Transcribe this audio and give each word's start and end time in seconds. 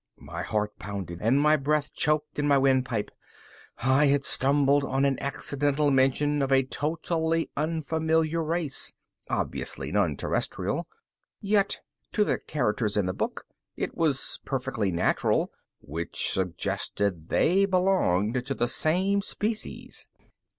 My 0.17 0.41
heart 0.41 0.79
pounded 0.79 1.19
and 1.21 1.39
my 1.39 1.55
breath 1.57 1.93
choked 1.93 2.39
in 2.39 2.47
my 2.47 2.57
windpipe. 2.57 3.11
I 3.77 4.07
had 4.07 4.25
stumbled 4.25 4.83
on 4.83 5.05
an 5.05 5.19
accidental 5.19 5.91
mention 5.91 6.41
of 6.41 6.51
a 6.51 6.63
totally 6.63 7.51
unfamiliar 7.55 8.43
race. 8.43 8.93
Obviously 9.29 9.91
non 9.91 10.17
Terrestrial. 10.17 10.87
Yet, 11.39 11.81
to 12.13 12.23
the 12.25 12.39
characters 12.39 12.97
in 12.97 13.05
the 13.05 13.13
book, 13.13 13.45
it 13.75 13.95
was 13.95 14.39
perfectly 14.43 14.91
natural 14.91 15.51
which 15.81 16.31
suggested 16.31 17.29
they 17.29 17.65
belonged 17.65 18.43
to 18.47 18.55
the 18.55 18.67
same 18.67 19.21
species. 19.21 20.07